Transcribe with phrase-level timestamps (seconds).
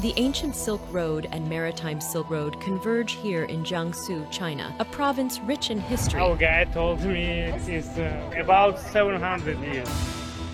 [0.00, 5.38] The ancient Silk Road and maritime Silk Road converge here in Jiangsu, China, a province
[5.40, 6.22] rich in history.
[6.22, 9.90] Our guide told me it's uh, about 700 years.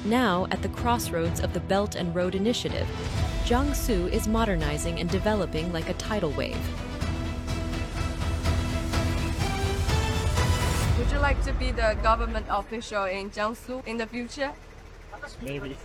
[0.04, 2.88] Now, at the crossroads of the Belt and Road Initiative,
[3.45, 6.59] Jiangsu is modernizing and developing like a tidal wave.
[10.99, 14.51] Would you like to be the government official in Jiangsu in the future?
[15.43, 15.77] Maybe.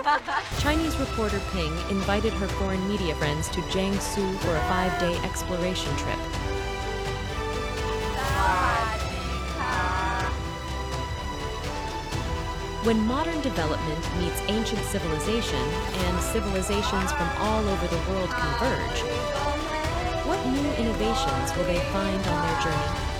[0.58, 5.94] Chinese reporter Peng invited her foreign media friends to Jiangsu for a five day exploration
[5.96, 6.18] trip.
[12.84, 15.64] When modern development meets ancient civilization
[16.04, 19.00] and civilizations from all over the world converge,
[20.26, 23.13] what new innovations will they find on their journey?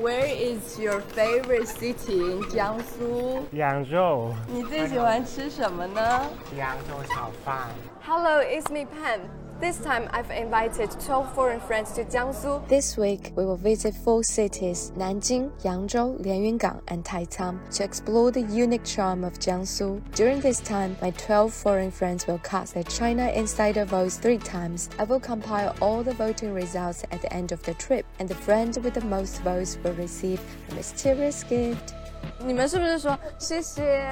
[0.00, 3.42] Where is your favorite city in Jiangsu?
[3.52, 6.22] 扬州，你最喜欢吃什么呢
[6.56, 7.68] 扬州炒饭。
[8.04, 9.20] ？Hello, it's me Pam.
[9.59, 12.67] This time I've invited 12 foreign friends to Jiangsu.
[12.67, 18.43] This week, we will visit four cities Nanjing, Yangzhou, Lianyungang, and Taicang to explore the
[18.43, 19.99] unique charm of Jiangsu.
[20.13, 24.91] During this time, my 12 foreign friends will cast their China Insider votes three times.
[24.99, 28.35] I will compile all the voting results at the end of the trip, and the
[28.35, 31.95] friend with the most votes will receive a mysterious gift.
[32.44, 34.02] 你们是不是说谢谢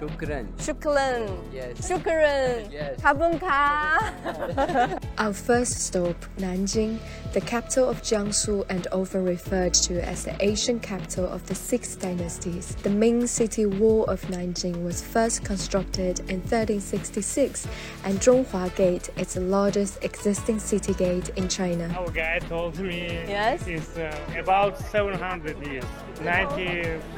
[0.00, 0.46] Shukran.
[0.58, 1.86] Shukran Yes.
[1.86, 2.96] Shukran Yes.
[3.02, 6.98] Kabunka Our first stop, Nanjing,
[7.34, 11.94] the capital of Jiangsu and often referred to as the Asian capital of the Six
[11.96, 12.74] Dynasties.
[12.82, 17.66] The main city wall of Nanjing was first constructed in 1366,
[18.04, 21.94] and Zhonghua Gate is the largest existing city gate in China.
[21.98, 23.66] Our guide told me Yes?
[23.66, 25.84] it's uh, about 700 years.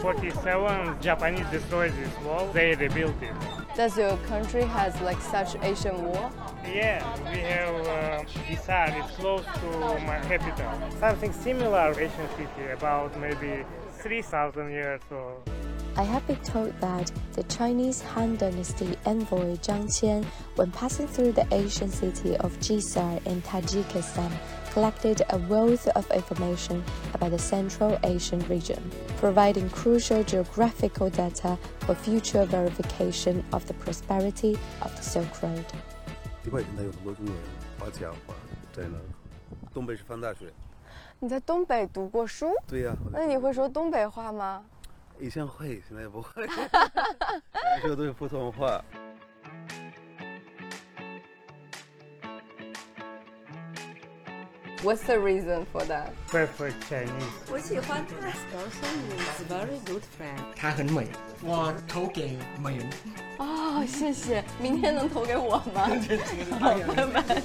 [0.03, 2.51] 1947, Japanese destroyed this wall.
[2.53, 3.33] They rebuilt it.
[3.75, 6.31] Does your country has like such Asian wall?
[6.65, 8.89] Yeah, we have uh, Disar.
[9.03, 9.69] It's close to
[10.05, 10.71] my capital.
[10.99, 13.63] Something similar, Asian city, about maybe
[13.99, 15.37] 3,000 years or
[15.97, 20.23] I have been told that the Chinese Han Dynasty envoy Zhang Qian,
[20.55, 24.31] when passing through the ancient city of Jisar in Tajikistan,
[24.76, 26.82] collected a wealth of information
[27.12, 28.78] about the Central Asian region,
[29.20, 35.64] providing crucial geographical data for future verification of the prosperity of the Silk Road.
[36.44, 37.42] 一块钱他有很多中国人
[37.78, 38.34] 花钱花
[38.72, 39.02] 在那儿。
[39.72, 40.52] 东北师范大学，
[41.18, 42.52] 你在东北读过书？
[42.66, 44.64] 对呀、我在那你会说东北话吗？
[45.20, 46.46] 以前会，现在也不会，
[47.80, 48.82] 说都是普通话。
[54.82, 56.10] What's the reason for that?
[56.28, 57.12] perfect Chinese.
[57.52, 58.16] 我喜欢他。
[59.48, 60.40] very good friend。
[60.56, 61.06] 她很美，
[61.42, 62.90] 我投给美人。
[63.38, 64.42] 哦，谢谢。
[64.60, 65.88] 明天能投给我吗？
[66.60, 67.42] 拜拜。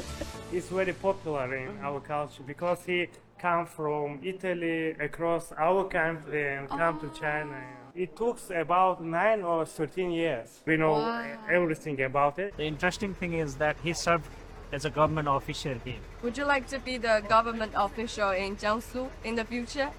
[0.52, 3.10] It's very popular in our culture because he
[3.40, 7.62] come from Italy across our country and come to China.
[7.94, 10.62] It took about nine or thirteen years.
[10.66, 11.04] We know
[11.52, 12.56] everything about it.
[12.56, 14.26] The interesting thing is that he served
[14.73, 16.01] as a government official here.
[16.23, 19.91] Would you like to be the government official in Jiangsu in the future?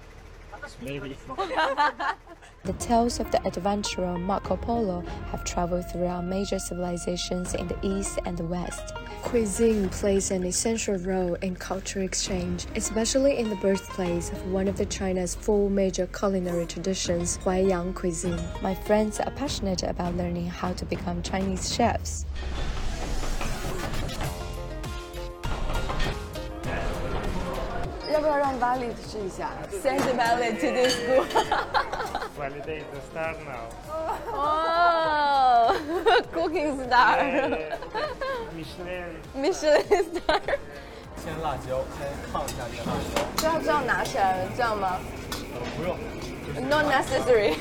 [0.82, 1.16] Maybe.
[2.64, 8.18] The tales of the adventurer Marco Polo have traveled throughout major civilizations in the East
[8.24, 8.94] and the West.
[9.20, 14.78] Cuisine plays an essential role in cultural exchange, especially in the birthplace of one of
[14.78, 18.40] the China's four major culinary traditions, Huaiyang cuisine.
[18.62, 22.24] My friends are passionate about learning how to become Chinese chefs.
[28.23, 29.51] 不要让巴黎试一下？
[29.71, 31.23] Send Valley to this school 。
[32.37, 33.69] Validate the star now.
[34.33, 35.75] 哦，
[36.33, 37.17] Cooking star。
[38.55, 39.19] Michelin.
[39.35, 40.41] Michelin star。
[41.23, 41.99] 先辣椒，先
[42.31, 43.15] 烫一下这个辣椒。
[43.37, 44.97] 这样这样拿起来这样吗
[45.77, 45.97] 不用，
[46.67, 47.57] ？Not necessary.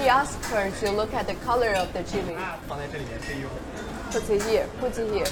[0.00, 2.36] He asked her to look at the color of the chili.
[2.66, 3.60] 放在这里面是一会儿。
[4.10, 4.66] Put it here.
[4.80, 5.28] Put it here.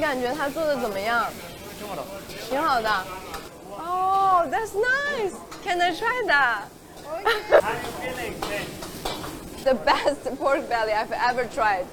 [0.00, 1.26] 感觉他做的怎么样？
[1.78, 2.02] 挺好的。
[2.48, 2.90] 挺好的。
[3.78, 5.34] Oh, that's nice.
[5.64, 6.68] Can I try that?
[7.62, 8.34] How you feeling?
[8.40, 8.66] Then?
[9.64, 11.86] The best pork belly I've ever tried.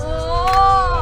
[0.00, 1.01] 哦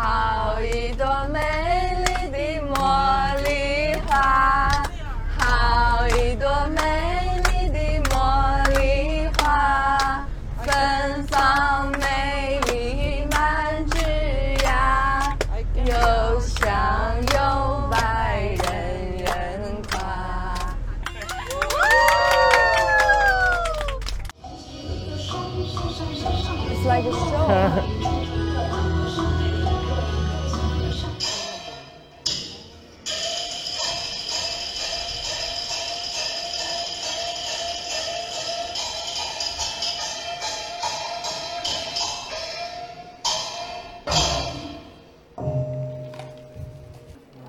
[0.00, 1.40] 好一朵美
[2.06, 4.70] 丽的茉莉花，
[5.36, 6.27] 好一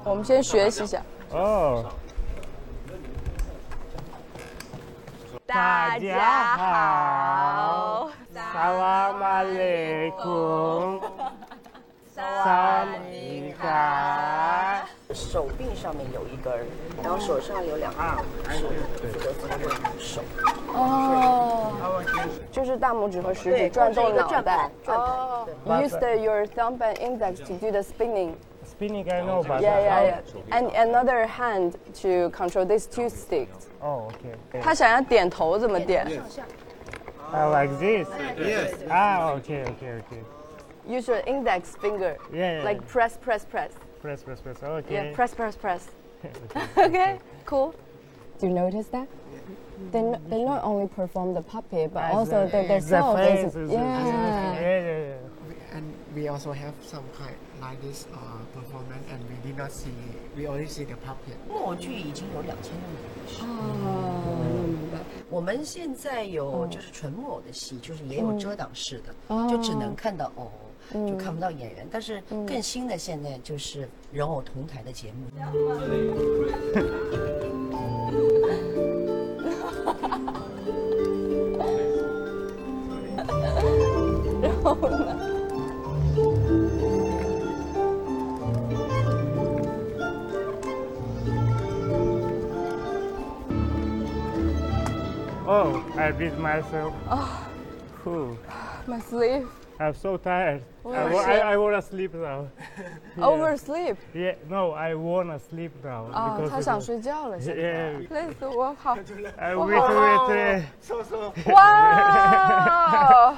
[0.09, 0.99] 我们先学习一下。
[1.29, 1.85] 哦，
[5.45, 10.99] 大家好，萨瓦马雷库，
[12.11, 14.83] 萨米卡。
[15.13, 16.51] 手臂上面有一根，
[17.03, 18.65] 然后手上有两个是
[19.11, 19.69] 负责扶着
[19.99, 20.21] 手。
[20.73, 21.71] 哦，
[22.51, 24.71] 就是大拇指和食指转动脑袋。
[24.87, 28.33] 哦，Use the your thumb and index to do the spinning.
[28.78, 30.56] Spinning I know, but Yeah, yeah, yeah.
[30.58, 33.68] And another hand to control these two sticks.
[33.80, 34.60] 哦，OK。
[34.62, 36.06] 他想要点头怎么点
[37.32, 38.08] I like this.
[38.38, 38.74] Yes.
[38.88, 40.22] Ah, okay, okay, okay.
[40.86, 42.16] ？Use your index finger.
[42.32, 42.64] Yeah, yeah.
[42.64, 43.70] Like press, press, press.
[44.02, 44.56] press, press, press.
[44.62, 45.12] Yeah, Okay.
[45.14, 45.88] press, press, press.
[46.24, 46.84] okay.
[46.86, 47.74] Okay, cool.
[48.38, 49.08] Do you notice that?
[49.90, 53.44] They, n- they not only perform the puppet, but also their, their The self face
[53.46, 53.80] is, is- yeah.
[53.80, 55.14] Yeah, yeah, yeah.
[56.15, 59.93] We also have some kind like this uh, performance, and we did not see.
[60.35, 61.37] We only see the puppet.
[61.47, 63.43] 木偶剧已经有两千多年历史。
[63.43, 63.45] 哦，
[64.67, 64.97] 明白。
[65.29, 70.51] 我们现在有就是纯木偶的戏，就是也有遮挡式的，哦就只能看到偶，
[70.91, 71.87] 就看不到演员。
[71.91, 75.29] 但是更新的现在就是人偶同台的节目。
[95.48, 96.94] Oh, I beat myself.
[97.10, 98.36] Oh.
[98.86, 99.46] My sleeve.
[99.80, 100.62] I'm so tired.
[100.84, 101.42] I, Oh, wa- I, shit.
[101.42, 102.46] I wanna sleep now.
[103.18, 103.96] Oversleep.
[104.14, 106.06] Yeah, no, I wanna sleep now.
[106.12, 108.06] 哦， because 他 it 想 was- 睡觉了，现在 Yeah.
[108.10, 108.94] 累死我，好，
[109.36, 111.52] I wait, wait, wait.
[111.52, 113.34] 哇！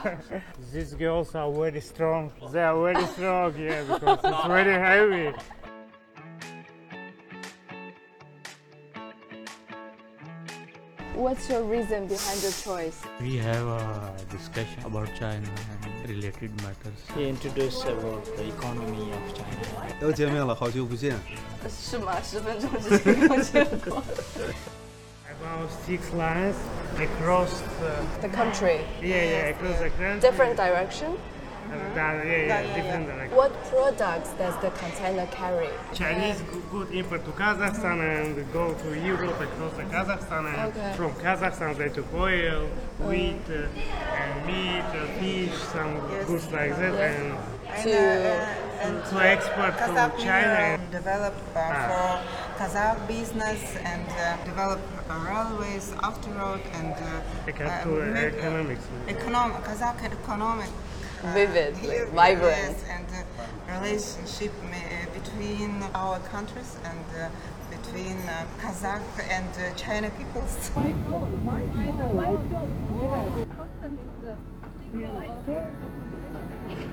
[0.73, 2.31] These girls are very strong.
[2.53, 5.33] They are very strong, yeah, because it's very heavy.
[11.21, 13.01] What's your reason behind your choice?
[13.21, 15.49] We have a discussion about China
[15.83, 17.01] and related matters.
[17.15, 19.95] He introduced about the economy of China.
[20.03, 21.17] 又见面了，好久不见。
[21.69, 22.17] 是吗？
[22.23, 24.03] 十分钟之前刚见过。
[25.39, 26.55] About six lines
[26.97, 30.21] across the, The country, yeah, yeah, across the country.
[30.21, 31.17] different direction.
[31.70, 33.36] Uh, that- yeah, yeah, different direction.
[33.38, 35.70] What products does the container carry?
[35.94, 40.94] Chinese go- good import to Kazakhstan and go to Europe across the Kazakhstan and Okay.
[40.98, 42.68] from Kazakhstan they took oil,
[43.00, 43.68] wheat, uh,
[44.22, 45.94] and meat, uh, fish, some
[46.28, 47.38] goods like that, and
[47.84, 50.76] To to export to China.
[50.76, 52.08] Museum developed uh, for
[52.60, 58.34] Kazakh business and uh, developed uh, railways, after road, and uh, Eco- uh, to made,
[58.34, 58.84] uh, economics.
[59.08, 60.70] econom- Kazakh economic
[61.24, 62.58] uh, Vivid, yes, vibrant.
[62.58, 64.52] yes, and uh, relationship
[65.14, 67.30] between our countries and uh,
[67.70, 70.72] between uh, Kazakh and uh, China peoples.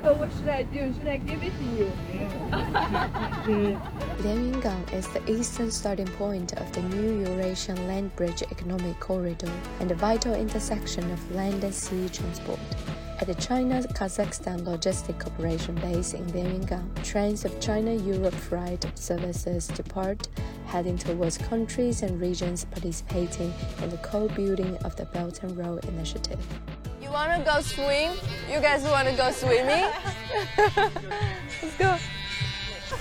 [0.02, 0.94] What should I do?
[0.94, 1.92] Should I give it to you?
[4.22, 9.90] Lianyungang is the eastern starting point of the new Eurasian Land Bridge Economic Corridor and
[9.90, 12.58] a vital intersection of land and sea transport
[13.19, 20.27] At the China-Kazakhstan Logistic Corporation base in Lianyungang, trains of China-Europe freight services depart,
[20.65, 26.39] heading towards countries and regions participating in the co-building of the Belt and Road Initiative.
[27.01, 28.11] You wanna go swim?
[28.51, 29.85] You guys wanna go swimming?
[30.75, 31.97] Let's go.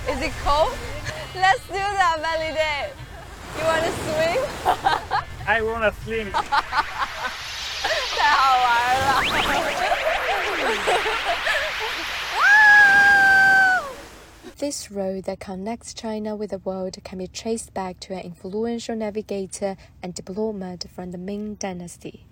[0.08, 0.72] Is it cold?
[1.34, 2.90] Let's do that, belly day.
[3.58, 5.24] You want to swim?
[5.46, 6.32] I wanna swim.
[8.22, 8.64] 太好玩
[9.00, 9.95] 了！
[14.59, 18.95] This road that connects China with the world can be traced back to an influential
[18.95, 22.25] navigator and diplomat from the Ming Dynasty.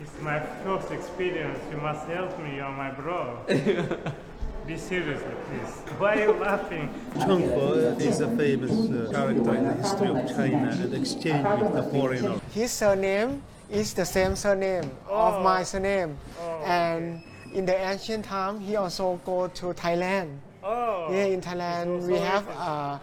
[0.00, 1.58] It's my first experience.
[1.72, 2.54] You must help me.
[2.56, 3.40] You're my bro.
[4.66, 5.98] Be serious, please.
[5.98, 6.88] Why are you laughing?
[7.14, 11.72] Zheng He is a famous uh, character in the history of China and exchange with
[11.72, 12.40] the foreigner.
[12.54, 16.16] His surname is the same surname of my surname.
[16.64, 17.22] And
[17.54, 20.38] in the ancient time, he also go to Thailand.
[20.62, 21.08] Oh.
[21.12, 23.00] Yeah, in Thailand, we have a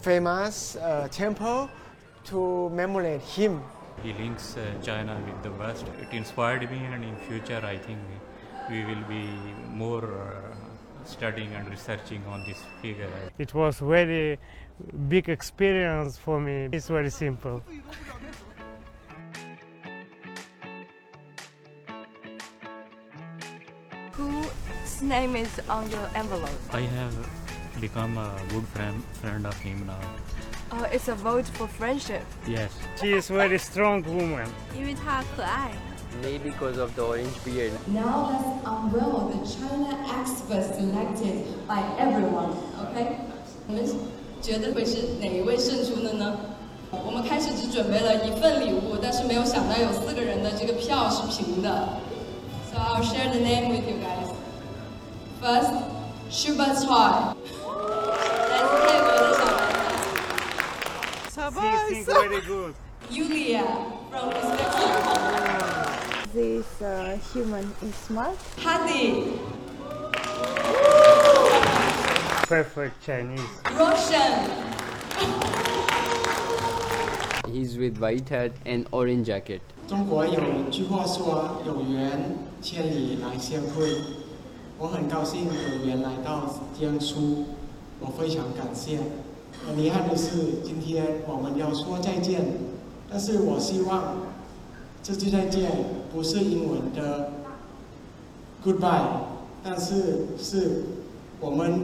[0.00, 1.70] famous uh, temple
[2.24, 3.62] to commemorate him.
[4.02, 5.86] He links uh, China with the West.
[6.00, 7.98] It inspired me, and in future, I think
[8.68, 9.28] we will be
[9.68, 13.10] more uh, studying and researching on this figure.
[13.38, 14.38] It was very
[15.08, 16.68] big experience for me.
[16.72, 17.62] It's very simple.
[24.21, 26.49] Whose name is on your envelope?
[26.73, 27.13] I have
[27.79, 29.99] become a good friend friend of him now.
[30.71, 32.23] Oh, it's a vote for friendship.
[32.47, 32.71] Yes.
[32.99, 34.49] She is very strong woman.
[34.75, 35.71] 因为她可爱。
[36.23, 37.73] Maybe because of the orange beard.
[37.85, 42.55] Now let's unveil the China experts selected by everyone.
[42.81, 43.17] OK，
[43.67, 43.85] 你们
[44.41, 46.37] 觉得会是哪一位胜出的呢？
[46.89, 51.99] 我们开始只准备了一份礼物，但是没有想到有四个人的这个票是平的。
[52.72, 54.30] so I'll share the name with you guys.
[55.40, 55.72] First,
[56.30, 57.34] Shubha Choi.
[62.06, 62.74] Very good.
[63.10, 63.64] Yulia
[64.10, 65.22] from Uzbekistan.
[66.32, 68.38] This uh, human is smart.
[68.56, 69.38] Hadi.
[72.48, 73.40] Perfect Chinese.
[73.72, 74.50] Russian.
[77.52, 79.60] He's with white hat and orange jacket.
[79.92, 83.94] 中国有一句话说：“有缘千里来相会。”
[84.80, 86.46] 我很高兴有缘来到
[86.80, 87.44] 江苏，
[88.00, 89.00] 我非常感谢。
[89.66, 92.42] 很遗憾的是，今天我们要说再见，
[93.10, 94.16] 但是我希望
[95.02, 95.70] 这句再见
[96.10, 97.32] 不是英文的
[98.64, 99.08] goodbye，
[99.62, 100.84] 但是是
[101.38, 101.80] 我们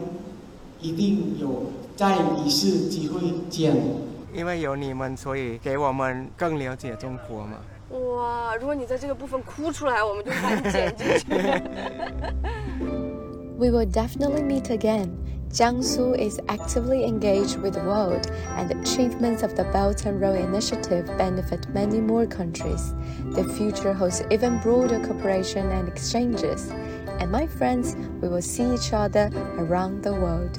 [0.80, 3.76] 一定有再一次机会见。
[4.34, 7.58] 因为有你们，所以给我们更了解中国嘛。
[7.89, 11.25] 哇，如果你在这个部分哭出来，我们就把你剪进去。
[13.57, 15.11] We will definitely meet again.
[15.51, 18.27] Jiangsu is actively engaged with the world,
[18.57, 22.95] and the achievements of the Belt and Road Initiative benefit many more countries.
[23.35, 26.71] The future holds even broader cooperation and exchanges.
[27.19, 29.29] And my friends, we will see each other
[29.59, 30.57] around the world.